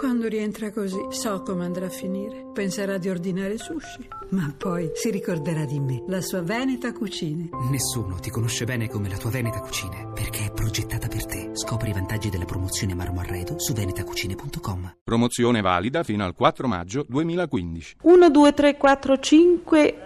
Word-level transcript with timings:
Quando 0.00 0.28
rientra 0.28 0.72
così, 0.72 0.98
so 1.10 1.42
come 1.42 1.66
andrà 1.66 1.84
a 1.84 1.90
finire. 1.90 2.46
Penserà 2.54 2.96
di 2.96 3.10
ordinare 3.10 3.58
sushi, 3.58 4.08
ma 4.30 4.50
poi 4.56 4.90
si 4.94 5.10
ricorderà 5.10 5.66
di 5.66 5.78
me, 5.78 6.02
la 6.08 6.22
sua 6.22 6.40
Veneta 6.40 6.90
Cucine. 6.94 7.50
Nessuno 7.70 8.14
ti 8.14 8.30
conosce 8.30 8.64
bene 8.64 8.88
come 8.88 9.10
la 9.10 9.18
tua 9.18 9.28
Veneta 9.28 9.60
Cucine, 9.60 10.10
perché 10.14 10.46
è 10.46 10.52
progettata 10.52 11.06
per 11.06 11.26
te. 11.26 11.50
Scopri 11.52 11.90
i 11.90 11.92
vantaggi 11.92 12.30
della 12.30 12.46
promozione 12.46 12.94
Marmo 12.94 13.20
Arredo 13.20 13.58
su 13.58 13.74
venetacucine.com. 13.74 14.96
Promozione 15.04 15.60
valida 15.60 16.02
fino 16.02 16.24
al 16.24 16.34
4 16.34 16.66
maggio 16.66 17.04
2015. 17.06 17.96
1, 18.00 18.30
2, 18.30 18.54
3, 18.54 18.76
4, 18.78 19.18
5. 19.18 19.96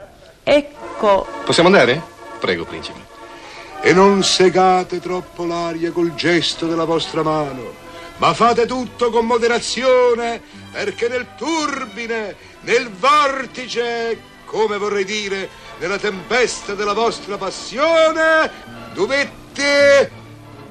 Ecco. 0.42 1.26
Possiamo 1.44 1.68
andare? 1.68 2.02
Prego, 2.40 2.64
principe. 2.64 2.98
E 3.80 3.92
non 3.92 4.24
segate 4.24 4.98
troppo 4.98 5.44
l'aria 5.44 5.92
col 5.92 6.16
gesto 6.16 6.66
della 6.66 6.84
vostra 6.84 7.22
mano 7.22 7.83
ma 8.16 8.32
fate 8.32 8.66
tutto 8.66 9.10
con 9.10 9.26
moderazione, 9.26 10.40
perché 10.70 11.08
nel 11.08 11.26
turbine, 11.36 12.36
nel 12.60 12.90
vortice, 12.90 14.20
come 14.44 14.78
vorrei 14.78 15.04
dire, 15.04 15.48
nella 15.78 15.98
tempesta 15.98 16.74
della 16.74 16.92
vostra 16.92 17.36
passione, 17.36 18.50
dovete 18.92 20.22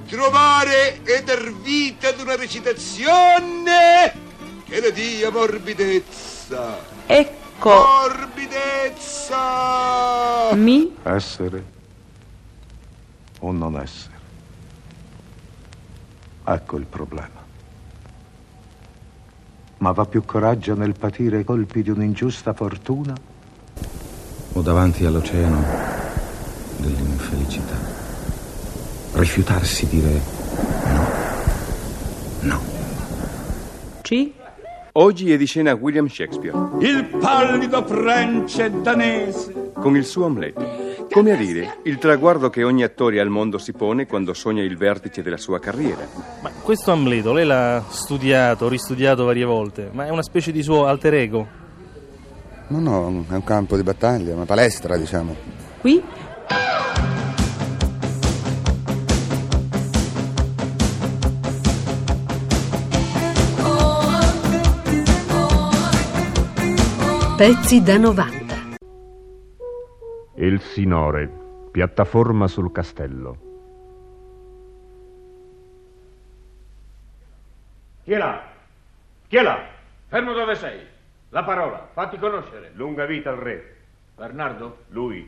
trovare 0.07 1.01
e 1.03 1.23
dar 1.23 1.53
vita 1.53 2.09
ad 2.09 2.19
una 2.19 2.35
recitazione 2.35 4.13
che 4.67 4.79
le 4.79 4.91
dia 4.91 5.29
morbidezza. 5.29 6.79
Ecco. 7.05 7.69
Morbidezza. 7.69 9.39
Mi? 10.53 10.95
Essere 11.03 11.71
o 13.39 13.51
non 13.51 13.79
essere. 13.79 14.11
Ecco 16.45 16.77
il 16.77 16.85
problema. 16.85 17.42
Ma 19.83 19.91
va 19.91 20.05
più 20.05 20.23
coraggio 20.23 20.75
nel 20.75 20.95
patire 20.97 21.41
i 21.41 21.43
colpi 21.43 21.83
di 21.83 21.89
un'ingiusta 21.89 22.53
fortuna? 22.53 23.13
O 24.53 24.61
davanti 24.61 25.03
all'oceano 25.03 25.61
dell'infelicità? 26.77 27.75
Rifiutarsi 29.11 29.85
dire 29.89 30.21
no. 30.85 31.05
No. 32.39 32.61
C? 34.03 34.31
Oggi 34.93 35.33
è 35.33 35.37
di 35.37 35.45
scena 35.45 35.73
William 35.73 36.07
Shakespeare. 36.07 36.57
Il 36.79 37.03
pallido 37.19 37.83
prence 37.83 38.71
danese. 38.81 39.71
Con 39.73 39.97
il 39.97 40.05
suo 40.05 40.27
Hamlet. 40.27 40.82
Come 41.13 41.31
a 41.31 41.35
dire, 41.35 41.77
il 41.83 41.99
traguardo 41.99 42.49
che 42.49 42.63
ogni 42.63 42.81
attore 42.81 43.19
al 43.19 43.29
mondo 43.29 43.59
si 43.59 43.71
pone 43.71 44.07
quando 44.07 44.33
sogna 44.33 44.63
il 44.63 44.75
vertice 44.75 45.21
della 45.21 45.37
sua 45.37 45.59
carriera. 45.59 46.07
Ma 46.41 46.49
questo 46.63 46.91
Amleto 46.91 47.33
lei 47.33 47.45
l'ha 47.45 47.83
studiato, 47.87 48.67
ristudiato 48.67 49.23
varie 49.23 49.45
volte, 49.45 49.91
ma 49.91 50.07
è 50.07 50.09
una 50.09 50.23
specie 50.23 50.51
di 50.51 50.63
suo 50.63 50.87
alter 50.87 51.13
ego? 51.13 51.47
No, 52.69 52.79
no, 52.79 53.25
è 53.29 53.33
un 53.35 53.43
campo 53.43 53.75
di 53.75 53.83
battaglia, 53.83 54.33
una 54.33 54.45
palestra, 54.45 54.97
diciamo. 54.97 55.35
Qui? 55.81 56.03
Pezzi 67.37 67.83
da 67.83 67.97
90. 67.97 68.42
Il 70.53 70.61
Sinore, 70.61 71.27
piattaforma 71.71 72.47
sul 72.47 72.71
castello. 72.71 73.37
Chi 78.03 78.11
è 78.11 78.17
là? 78.17 78.43
Chi 79.27 79.37
è 79.37 79.41
là? 79.41 79.65
Fermo 80.05 80.33
dove 80.33 80.53
sei. 80.53 80.79
La 81.29 81.43
parola, 81.43 81.89
fatti 81.91 82.19
conoscere. 82.19 82.69
Lunga 82.75 83.07
vita 83.07 83.31
al 83.31 83.37
re. 83.37 83.77
Bernardo? 84.15 84.83
Lui. 84.89 85.27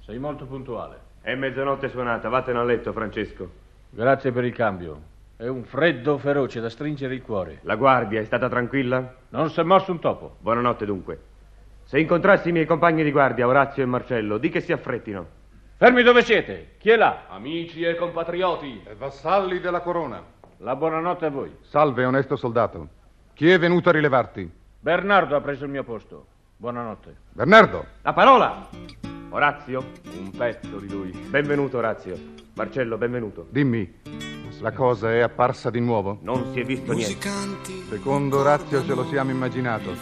Sei 0.00 0.18
molto 0.18 0.44
puntuale. 0.44 0.98
È 1.22 1.34
mezzanotte 1.34 1.88
suonata, 1.88 2.28
vattene 2.28 2.58
a 2.58 2.64
letto, 2.64 2.92
Francesco. 2.92 3.50
Grazie 3.88 4.32
per 4.32 4.44
il 4.44 4.52
cambio. 4.52 5.00
È 5.34 5.46
un 5.46 5.64
freddo 5.64 6.18
feroce 6.18 6.60
da 6.60 6.68
stringere 6.68 7.14
il 7.14 7.22
cuore. 7.22 7.60
La 7.62 7.76
guardia 7.76 8.20
è 8.20 8.24
stata 8.26 8.50
tranquilla? 8.50 9.14
Non 9.30 9.48
si 9.48 9.60
è 9.60 9.62
mosso 9.62 9.92
un 9.92 9.98
topo. 9.98 10.36
Buonanotte 10.40 10.84
dunque. 10.84 11.27
Se 11.88 11.98
incontrassi 11.98 12.50
i 12.50 12.52
miei 12.52 12.66
compagni 12.66 13.02
di 13.02 13.10
guardia, 13.10 13.46
Orazio 13.46 13.82
e 13.82 13.86
Marcello, 13.86 14.36
di 14.36 14.50
che 14.50 14.60
si 14.60 14.72
affrettino. 14.72 15.26
Fermi 15.78 16.02
dove 16.02 16.22
siete? 16.22 16.74
Chi 16.76 16.90
è 16.90 16.96
là? 16.96 17.24
Amici 17.28 17.82
e 17.82 17.94
compatrioti. 17.94 18.82
E 18.84 18.94
vassalli 18.94 19.58
della 19.58 19.80
corona. 19.80 20.22
La 20.58 20.76
buonanotte 20.76 21.24
a 21.24 21.30
voi. 21.30 21.50
Salve, 21.62 22.04
onesto 22.04 22.36
soldato. 22.36 22.88
Chi 23.32 23.48
è 23.48 23.58
venuto 23.58 23.88
a 23.88 23.92
rilevarti? 23.92 24.50
Bernardo 24.78 25.34
ha 25.34 25.40
preso 25.40 25.64
il 25.64 25.70
mio 25.70 25.82
posto. 25.82 26.26
Buonanotte. 26.58 27.16
Bernardo! 27.32 27.86
La 28.02 28.12
parola! 28.12 28.68
Orazio, 29.30 29.92
un 30.18 30.30
pezzo 30.30 30.76
di 30.76 30.90
lui. 30.90 31.10
Benvenuto, 31.30 31.78
Orazio. 31.78 32.14
Marcello, 32.52 32.98
benvenuto. 32.98 33.46
Dimmi, 33.48 34.00
la 34.60 34.72
cosa 34.72 35.12
è 35.12 35.20
apparsa 35.20 35.70
di 35.70 35.80
nuovo? 35.80 36.18
Non 36.22 36.50
si 36.52 36.60
è 36.60 36.64
visto 36.64 36.92
Musicanti. 36.92 37.72
niente. 37.72 37.96
Secondo 37.96 38.38
Orazio 38.38 38.84
ce 38.84 38.94
lo 38.94 39.06
siamo 39.08 39.30
immaginato. 39.30 39.94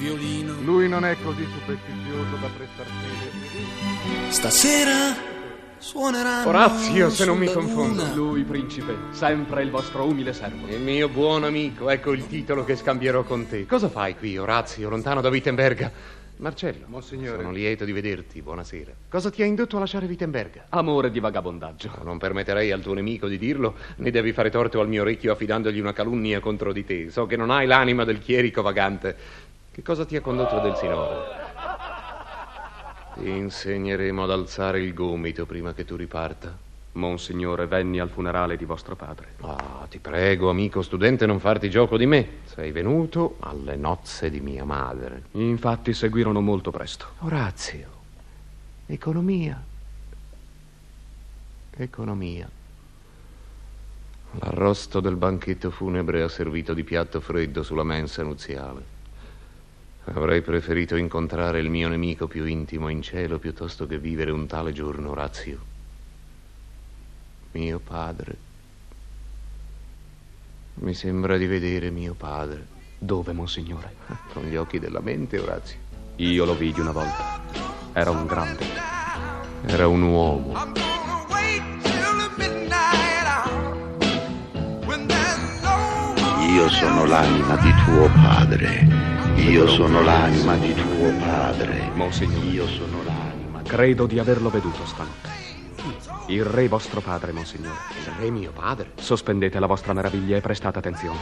Lui 0.63 0.89
non 0.89 1.05
è 1.05 1.17
così 1.23 1.45
superstizioso 1.45 2.37
da 2.41 2.49
prestar 2.57 2.87
fede. 2.87 4.33
Stasera 4.33 5.35
suoneranno 5.79 6.49
Orazio, 6.49 7.11
se 7.11 7.25
non 7.25 7.39
mi 7.39 7.53
confondo. 7.53 8.05
Lui, 8.15 8.43
principe, 8.45 8.97
sempre 9.11 9.63
il 9.63 9.71
vostro 9.71 10.05
umile 10.05 10.33
servo. 10.33 10.67
Il 10.69 10.81
mio 10.81 11.09
buon 11.09 11.45
amico, 11.45 11.91
ecco 11.91 12.13
il 12.13 12.27
titolo 12.27 12.65
che 12.65 12.77
scambierò 12.77 13.23
con 13.25 13.47
te. 13.47 13.67
Cosa 13.67 13.89
fai 13.89 14.17
qui, 14.17 14.37
Orazio, 14.39 14.89
lontano 14.89 15.21
da 15.21 15.29
Wittenberga? 15.29 15.93
Marcello, 16.39 16.85
Monsignore. 16.89 17.39
sono 17.39 17.51
lieto 17.51 17.87
di 17.87 17.93
vederti, 17.93 18.43
buonasera. 18.43 18.93
Cosa 19.09 19.31
ti 19.31 19.41
ha 19.43 19.47
indotto 19.47 19.77
a 19.77 19.81
lasciare 19.81 20.05
Wittenberga? 20.07 20.67
Amore 20.69 21.11
di 21.11 21.19
vagabondaggio. 21.19 21.91
No, 21.97 22.03
non 22.05 22.19
permetterei 22.19 22.71
al 22.73 22.83
tuo 22.83 22.93
nemico 22.93 23.27
di 23.27 23.39
dirlo, 23.39 23.77
né 23.97 24.11
devi 24.11 24.33
fare 24.33 24.51
torto 24.51 24.81
al 24.81 24.89
mio 24.89 25.01
orecchio 25.01 25.33
affidandogli 25.33 25.81
una 25.81 25.95
calunnia 25.95 26.41
contro 26.41 26.75
di 26.75 26.85
te. 26.85 27.11
So 27.11 27.25
che 27.25 27.37
non 27.37 27.51
hai 27.51 27.67
l'anima 27.67 28.05
del 28.05 28.19
chierico 28.19 28.61
vagante. 28.61 29.17
Che 29.73 29.83
cosa 29.83 30.05
ti 30.05 30.17
ha 30.17 30.21
condotto 30.21 30.61
del 30.61 30.77
Sinore? 30.77 31.45
Ti 33.15 33.29
insegneremo 33.29 34.23
ad 34.23 34.31
alzare 34.31 34.81
il 34.81 34.93
gomito 34.93 35.47
prima 35.47 35.73
che 35.73 35.87
tu 35.87 35.97
riparta. 35.97 36.66
Monsignore, 36.97 37.67
venni 37.67 38.01
al 38.01 38.09
funerale 38.09 38.57
di 38.57 38.65
vostro 38.65 38.97
padre. 38.97 39.35
Ah, 39.43 39.87
ti 39.89 39.99
prego, 39.99 40.51
amico 40.51 40.83
studente, 40.83 41.27
non 41.27 41.39
farti 41.39 41.71
gioco 41.71 41.97
di 41.97 42.07
me. 42.07 42.29
Sei 42.45 42.73
venuto 42.73 43.37
alle 43.41 43.77
nozze 43.77 44.31
di 44.31 44.41
mia 44.41 44.65
madre. 44.65 45.25
Infatti 45.33 45.93
seguirono 45.93 46.41
molto 46.41 46.71
presto. 46.71 47.07
Orazio, 47.21 47.89
economia. 48.87 49.63
Economia. 51.79 52.49
L'arrosto 54.39 55.01
del 55.01 55.17
banchetto 55.17 55.71
funebre 55.71 56.23
ha 56.23 56.29
servito 56.29 56.75
di 56.75 56.85
piatto 56.85 57.21
freddo 57.21 57.63
sulla 57.63 57.85
mensa 57.85 58.23
nuziale. 58.23 58.95
Avrei 60.05 60.41
preferito 60.41 60.97
incontrare 60.97 61.59
il 61.61 61.69
mio 61.69 61.89
nemico 61.89 62.27
più 62.27 62.45
intimo 62.45 62.89
in 62.89 63.03
cielo 63.03 63.39
piuttosto 63.39 63.87
che 63.87 63.99
vivere 63.99 64.31
un 64.31 64.47
tale 64.47 64.73
giorno, 64.73 65.11
Orazio. 65.11 65.75
Mio 67.57 67.79
padre. 67.79 68.37
Mi 70.75 70.93
sembra 70.93 71.39
di 71.39 71.47
vedere 71.47 71.89
mio 71.89 72.13
padre. 72.13 72.67
Dove, 72.99 73.33
monsignore? 73.33 73.95
Con 74.35 74.43
gli 74.45 74.57
occhi 74.57 74.79
della 74.79 75.01
mente, 75.01 75.39
Orazio. 75.39 75.79
Io 76.17 76.45
lo 76.45 76.55
vidi 76.55 76.81
una 76.81 76.93
volta. 76.93 77.41
Era 77.95 78.11
un 78.11 78.27
grande. 78.27 78.63
Era 79.65 79.89
un 79.89 80.03
uomo. 80.03 80.53
Io 86.51 86.69
sono 86.69 87.07
l'anima 87.07 87.57
di 87.57 87.73
tuo 87.87 88.11
padre. 88.23 88.87
Io 89.37 89.67
sono 89.67 90.03
l'anima 90.03 90.57
di 90.57 90.75
tuo 90.75 91.11
padre. 91.21 91.91
Monsignore. 91.95 92.47
Io 92.49 92.67
sono 92.67 93.03
l'anima. 93.03 93.63
Credo 93.63 94.05
di 94.05 94.19
averlo 94.19 94.51
veduto 94.51 94.85
stanotte. 94.85 95.36
Il 96.29 96.45
re 96.45 96.67
vostro 96.67 97.01
padre, 97.01 97.31
monsignore. 97.31 97.79
Il 98.01 98.13
re 98.19 98.31
mio 98.31 98.51
padre? 98.51 98.93
Sospendete 98.97 99.61
la 99.61 99.67
vostra 99.67 99.93
meraviglia 99.93 100.37
e 100.37 100.41
prestate 100.41 100.79
attenzione. 100.79 101.19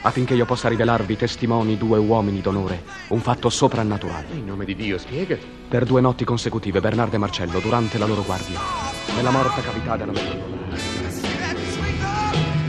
Affinché 0.00 0.32
io 0.32 0.46
possa 0.46 0.68
rivelarvi 0.68 1.14
testimoni 1.14 1.76
due 1.76 1.98
uomini 1.98 2.40
d'onore, 2.40 2.82
un 3.08 3.20
fatto 3.20 3.50
soprannaturale. 3.50 4.28
In 4.32 4.46
nome 4.46 4.64
di 4.64 4.74
Dio, 4.74 4.96
spiegati. 4.96 5.44
Per 5.68 5.84
due 5.84 6.00
notti 6.00 6.24
consecutive, 6.24 6.80
Bernardo 6.80 7.16
e 7.16 7.18
Marcello, 7.18 7.58
durante 7.58 7.98
la 7.98 8.06
loro 8.06 8.22
guardia, 8.22 8.58
nella 9.14 9.30
morta 9.30 9.60
cavità 9.60 9.96
della 9.96 10.12
gondola. 10.12 10.76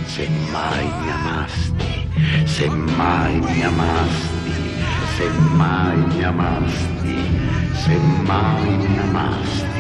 Se 0.06 0.28
mai 0.51 0.86
mi 0.86 1.12
amasti, 1.12 2.10
se 2.45 2.68
mai 2.69 3.39
mi 3.39 3.63
amasti, 3.63 4.51
se 5.16 5.30
mai 5.54 5.98
mi 5.98 6.24
amasti, 6.24 7.16
se 7.74 7.98
mai 7.98 8.78
mi 8.78 9.00
amasti, 9.00 9.76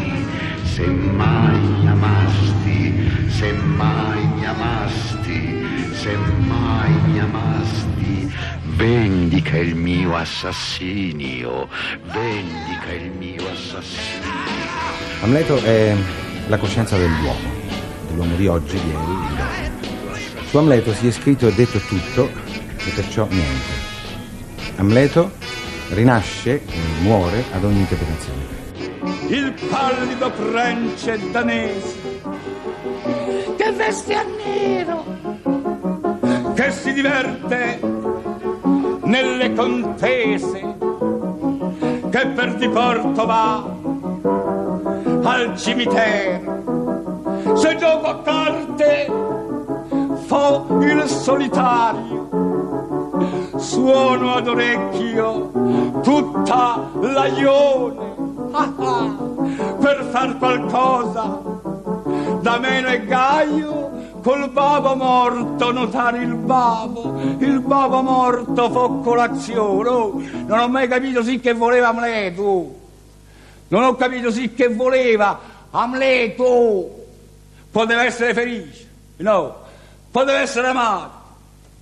se 6.07 6.15
mai 6.15 6.93
mi 7.07 7.19
amasti, 7.19 8.33
vendica 8.75 9.57
il 9.57 9.75
mio 9.75 10.15
assassinio, 10.15 11.67
vendica 12.13 12.93
il 12.93 13.11
mio 13.11 13.43
assassinio. 13.49 14.31
Amleto 15.21 15.57
è 15.57 15.93
la 16.47 16.57
coscienza 16.57 16.95
dell'uomo, 16.97 17.49
dell'uomo 18.07 18.35
di 18.37 18.47
oggi, 18.47 18.79
di 18.79 18.87
ieri, 18.87 19.05
di 19.05 19.27
domani. 19.35 19.71
Su 20.45 20.57
Amleto 20.57 20.93
si 20.93 21.07
è 21.07 21.11
scritto 21.11 21.47
e 21.49 21.53
detto 21.53 21.77
tutto 21.79 22.29
e 22.77 22.89
perciò 22.95 23.27
niente. 23.29 23.75
Amleto 24.77 25.31
rinasce 25.89 26.63
e 26.65 27.01
muore 27.01 27.43
ad 27.51 27.65
ogni 27.65 27.79
interpretazione. 27.79 28.55
Il 29.27 29.53
pallido 29.69 30.31
prence 30.31 31.19
danese 31.31 31.95
che 33.57 33.71
veste 33.71 34.13
a 34.13 34.23
nero, 34.23 35.26
che 36.57 36.71
si 36.71 36.91
diverte 36.91 37.79
nelle 39.03 39.53
contese, 39.53 40.75
che 42.09 42.27
per 42.29 42.55
diporto 42.55 43.25
va 43.27 43.63
al 45.21 45.55
cimitero, 45.55 47.53
se 47.55 47.75
gioco 47.75 48.07
a 48.07 48.21
carte 48.23 49.05
fo 50.25 50.65
il 50.81 51.03
solitario, 51.03 52.27
suono 53.57 54.33
ad 54.33 54.47
orecchio 54.47 55.51
tutta 56.01 56.89
la 57.01 57.27
ione, 57.27 58.15
ah 58.53 58.73
ah, 58.77 59.15
per 59.79 60.07
far 60.09 60.35
qualcosa 60.39 61.39
da 62.41 62.57
meno 62.57 62.87
e 62.87 63.05
gaio 63.05 63.96
col 64.27 64.49
bavo 64.49 64.93
morto 64.95 65.71
notare 65.71 66.17
il 66.17 66.35
bavo. 66.35 67.17
Il 67.39 67.61
bavo 67.61 68.01
morto 68.01 68.69
fo 68.69 68.99
colazione 68.99 69.87
oh, 69.87 70.21
non 70.47 70.59
ho 70.59 70.67
mai 70.67 70.89
capito 70.89 71.23
sì 71.23 71.39
che 71.39 71.53
voleva 71.53 71.87
Amleto. 71.87 72.75
Non 73.69 73.83
ho 73.83 73.95
capito 73.95 74.29
sì 74.29 74.53
che 74.53 74.67
voleva 74.67 75.39
Amleto. 75.71 77.05
Poteva 77.71 78.03
essere 78.03 78.33
felice 78.33 78.89
no. 79.17 79.63
Poteva 80.11 80.39
essere 80.39 80.67
amato. 80.67 81.11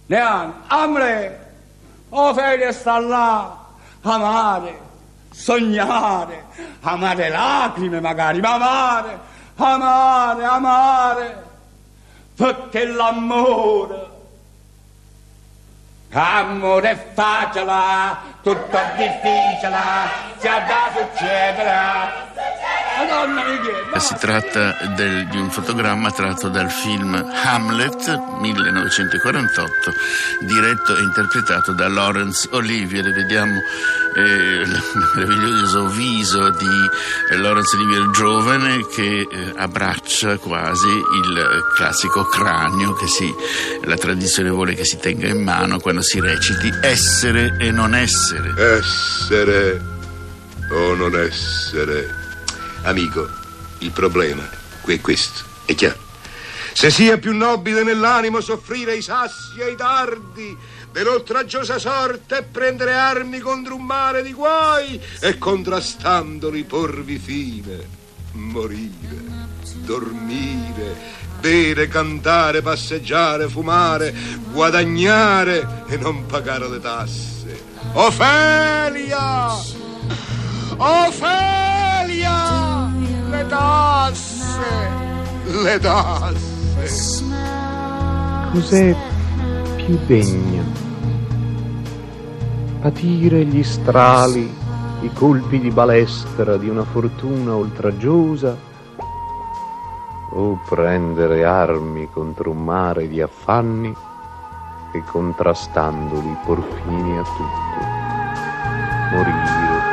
Neanche. 0.05 0.57
Amleto. 0.67 1.43
Ofelia 2.09 2.71
sta 2.71 2.99
là 2.99 3.57
amare 4.01 4.79
sognare. 5.31 6.43
Amare 6.81 7.27
lacrime 7.29 7.99
magari 7.99 8.39
ma 8.39 8.53
amare 8.53 9.19
amare 9.55 10.43
amare 10.43 11.53
perché 12.35 12.85
l'amore. 12.85 14.13
Amore 16.11 16.91
è 16.91 17.13
facile 17.13 18.33
tutto 18.41 18.79
difficile 18.95 19.77
si 20.37 20.47
ha 20.47 20.59
da 20.59 20.89
succedere 20.95 22.63
Si 23.99 24.15
tratta 24.19 24.75
del- 24.95 25.27
di 25.27 25.37
un 25.37 25.49
fotogramma 25.49 26.11
tratto 26.11 26.47
dal 26.49 26.69
film 26.69 27.13
Hamlet 27.43 28.19
1948, 28.39 29.93
diretto 30.41 30.95
e 30.95 31.01
interpretato 31.01 31.71
da 31.71 31.87
Laurence 31.87 32.47
Olivier. 32.51 33.11
Vediamo 33.11 33.59
eh, 34.15 34.21
il 34.21 34.83
meraviglioso 35.15 35.87
viso 35.87 36.49
di 36.51 36.89
eh, 37.31 37.37
Laurence 37.37 37.75
Olivier 37.75 38.09
giovane 38.11 38.85
che 38.87 39.27
eh, 39.29 39.53
abbraccia 39.55 40.37
quasi 40.37 40.87
il 40.87 41.63
classico 41.75 42.23
cranio 42.25 42.93
che 42.93 43.07
si, 43.07 43.33
la 43.83 43.95
tradizione 43.97 44.49
vuole 44.49 44.73
che 44.73 44.85
si 44.85 44.97
tenga 44.99 45.27
in 45.27 45.41
mano 45.43 45.79
quando 45.79 46.01
si 46.01 46.19
reciti 46.19 46.71
essere 46.81 47.55
e 47.59 47.71
non 47.71 47.93
essere. 47.95 48.53
Essere 48.57 49.81
o 50.71 50.93
non 50.95 51.15
essere. 51.17 52.23
Amico, 52.85 53.27
il 53.79 53.89
problema 53.89 54.47
è 54.85 55.01
questo, 55.01 55.43
è 55.65 55.73
chiaro. 55.73 55.97
Se 56.71 56.91
sia 56.91 57.17
più 57.17 57.35
nobile 57.35 57.81
nell'animo 57.81 58.41
soffrire 58.41 58.95
i 58.95 59.01
sassi 59.01 59.59
e 59.59 59.71
i 59.71 59.75
dardi 59.75 60.55
dell'oltraggiosa 60.91 61.79
sorte 61.79 62.37
e 62.37 62.43
prendere 62.43 62.93
armi 62.93 63.39
contro 63.39 63.73
un 63.73 63.85
mare 63.85 64.21
di 64.21 64.33
guai 64.33 65.01
e 65.19 65.37
contrastandoli 65.39 66.63
porvi 66.65 67.17
fine, 67.17 67.87
morire, 68.33 69.23
dormire, 69.77 70.95
bere, 71.39 71.87
cantare, 71.87 72.61
passeggiare, 72.61 73.49
fumare, 73.49 74.13
guadagnare 74.51 75.85
e 75.87 75.97
non 75.97 76.27
pagare 76.27 76.69
le 76.69 76.79
tasse. 76.79 77.63
Ofelia! 77.93 79.47
Ofelia! 80.77 81.64
Le 83.35 83.47
tasse! 83.47 84.89
Le 85.45 85.79
tasse! 85.79 87.23
Cos'è 88.53 88.95
più 89.75 89.99
degno? 90.05 90.63
Patire 92.79 93.43
gli 93.43 93.61
strali, 93.61 94.49
i 95.01 95.11
colpi 95.11 95.59
di 95.59 95.69
balestra 95.69 96.55
di 96.55 96.69
una 96.69 96.85
fortuna 96.85 97.55
oltraggiosa 97.55 98.57
o 100.31 100.59
prendere 100.69 101.43
armi 101.43 102.09
contro 102.09 102.51
un 102.51 102.63
mare 102.63 103.09
di 103.09 103.21
affanni 103.21 103.93
e 104.93 105.03
contrastandoli 105.11 106.37
por 106.45 106.63
fine 106.63 107.19
a 107.19 107.23
tutto. 107.23 107.83
Morire. 109.11 109.84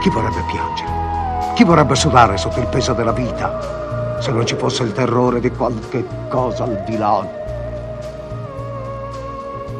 Chi 0.00 0.08
vorrebbe 0.08 0.42
piangere? 0.50 1.52
Chi 1.54 1.64
vorrebbe 1.64 1.94
sudare 1.94 2.38
sotto 2.38 2.58
il 2.58 2.66
peso 2.68 2.94
della 2.94 3.12
vita 3.12 4.18
se 4.20 4.30
non 4.32 4.46
ci 4.46 4.54
fosse 4.54 4.82
il 4.82 4.92
terrore 4.92 5.40
di 5.40 5.50
qualche 5.50 6.06
cosa 6.28 6.64
al 6.64 6.82
di 6.86 6.96
là? 6.96 7.18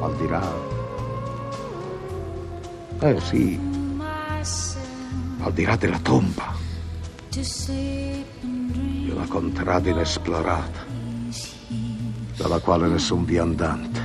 Al 0.01 0.15
di 0.17 0.29
là? 0.29 0.43
Eh 3.01 3.21
sì, 3.21 3.59
al 5.43 5.53
di 5.53 5.65
là 5.65 5.77
della 5.77 5.99
tomba, 6.01 6.53
di 7.31 9.11
una 9.11 9.27
contrada 9.27 9.89
inesplorata, 9.89 10.85
dalla 12.37 12.59
quale 12.59 12.89
nessun 12.89 13.25
viandante 13.25 14.01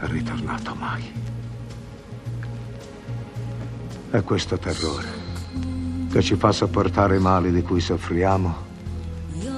è 0.00 0.06
ritornato 0.06 0.74
mai. 0.74 1.25
È 4.16 4.24
questo 4.24 4.56
terrore 4.56 5.06
che 6.10 6.22
ci 6.22 6.36
fa 6.36 6.50
sopportare 6.50 7.16
i 7.16 7.20
mali 7.20 7.52
di 7.52 7.60
cui 7.60 7.80
soffriamo, 7.80 8.54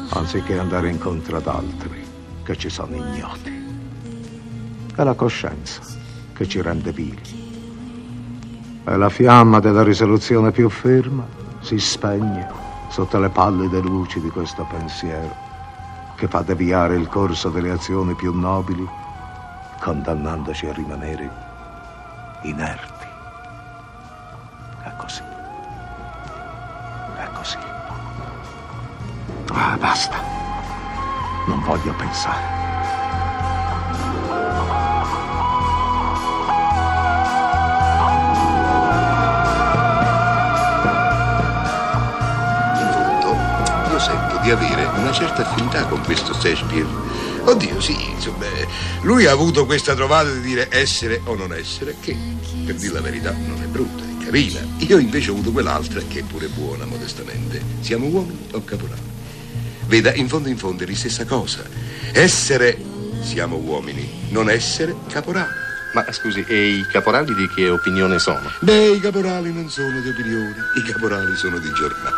anziché 0.08 0.58
andare 0.58 0.90
incontro 0.90 1.36
ad 1.36 1.46
altri 1.46 2.04
che 2.42 2.56
ci 2.56 2.68
sono 2.68 2.96
ignoti. 2.96 3.52
È 4.96 5.04
la 5.04 5.14
coscienza 5.14 5.80
che 6.32 6.48
ci 6.48 6.60
rende 6.60 6.90
vili. 6.90 7.22
E 8.84 8.96
la 8.96 9.08
fiamma 9.08 9.60
della 9.60 9.84
risoluzione 9.84 10.50
più 10.50 10.68
ferma 10.68 11.24
si 11.60 11.78
spegne 11.78 12.48
sotto 12.88 13.20
le 13.20 13.28
pallide 13.28 13.78
luci 13.78 14.20
di 14.20 14.30
questo 14.30 14.66
pensiero 14.68 15.36
che 16.16 16.26
fa 16.26 16.40
deviare 16.40 16.96
il 16.96 17.06
corso 17.06 17.48
delle 17.48 17.70
azioni 17.70 18.16
più 18.16 18.36
nobili, 18.36 18.84
condannandoci 19.78 20.66
a 20.66 20.72
rimanere 20.72 21.30
inerti. 22.42 22.97
Ah, 29.60 29.76
basta. 29.76 30.22
Non 31.48 31.60
voglio 31.64 31.92
pensare. 31.94 32.56
Io 43.90 43.98
sento 43.98 44.38
di 44.42 44.50
avere 44.52 44.84
una 44.84 45.10
certa 45.10 45.42
affinità 45.42 45.86
con 45.86 46.02
questo 46.04 46.32
Shakespeare. 46.32 46.86
Oddio, 47.42 47.80
sì, 47.80 48.10
insomma, 48.10 48.46
lui 49.02 49.26
ha 49.26 49.32
avuto 49.32 49.66
questa 49.66 49.96
trovata 49.96 50.30
di 50.30 50.40
dire 50.40 50.68
essere 50.70 51.20
o 51.24 51.34
non 51.34 51.52
essere, 51.52 51.96
che 52.00 52.16
per 52.64 52.76
dire 52.76 52.92
la 52.92 53.00
verità 53.00 53.32
non 53.32 53.60
è 53.60 53.66
brutta, 53.66 54.04
è 54.04 54.24
carina. 54.24 54.60
Io 54.76 54.98
invece 54.98 55.30
ho 55.30 55.32
avuto 55.32 55.50
quell'altra 55.50 56.00
che 56.06 56.20
è 56.20 56.22
pure 56.22 56.46
buona, 56.46 56.84
modestamente. 56.84 57.60
Siamo 57.80 58.06
uomini 58.06 58.46
o 58.52 58.62
caporali? 58.62 59.17
Veda, 59.88 60.12
in 60.12 60.28
fondo 60.28 60.50
in 60.50 60.58
fondo 60.58 60.84
è 60.84 60.86
la 60.86 60.94
stessa 60.94 61.24
cosa. 61.24 61.62
Essere 62.12 62.76
siamo 63.22 63.56
uomini, 63.56 64.28
non 64.28 64.50
essere 64.50 64.94
caporali. 65.08 65.48
Ma 65.94 66.04
scusi, 66.12 66.44
e 66.46 66.74
i 66.74 66.86
caporali 66.92 67.34
di 67.34 67.48
che 67.48 67.70
opinione 67.70 68.18
sono? 68.18 68.50
Beh, 68.60 68.90
i 68.90 69.00
caporali 69.00 69.50
non 69.50 69.70
sono 69.70 69.98
di 70.00 70.10
opinioni, 70.10 70.56
i 70.76 70.82
caporali 70.82 71.34
sono 71.36 71.58
di 71.58 71.72
giornata. 71.72 72.12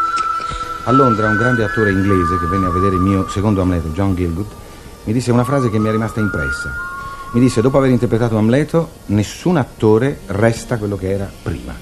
A 0.84 0.90
Londra 0.90 1.28
un 1.28 1.36
grande 1.36 1.62
attore 1.62 1.92
inglese 1.92 2.40
che 2.40 2.46
venne 2.46 2.66
a 2.66 2.70
vedere 2.70 2.96
il 2.96 3.02
mio 3.02 3.28
secondo 3.28 3.62
Amleto, 3.62 3.90
John 3.90 4.16
Gilgood, 4.16 4.48
mi 5.04 5.12
disse 5.12 5.30
una 5.30 5.44
frase 5.44 5.70
che 5.70 5.78
mi 5.78 5.86
è 5.88 5.92
rimasta 5.92 6.18
impressa. 6.18 6.74
Mi 7.32 7.38
disse, 7.38 7.60
dopo 7.60 7.78
aver 7.78 7.90
interpretato 7.90 8.36
Amleto, 8.36 8.94
nessun 9.06 9.56
attore 9.56 10.22
resta 10.26 10.76
quello 10.76 10.96
che 10.96 11.08
era 11.08 11.30
prima. 11.42 11.72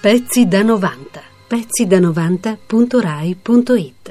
Pezzi 0.00 0.46
da 0.46 0.62
90. 0.62 1.20
Pezzi 1.48 1.88
da 1.88 1.98
90.rai.it 1.98 4.01